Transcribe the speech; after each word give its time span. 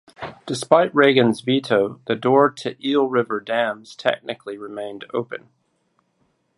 Despite 0.47 0.95
Reagan's 0.95 1.41
veto, 1.41 2.01
the 2.07 2.15
door 2.15 2.49
to 2.49 2.75
Eel 2.83 3.07
River 3.07 3.39
dams 3.39 3.95
technically 3.95 4.57
remained 4.57 5.05
open. 5.13 5.49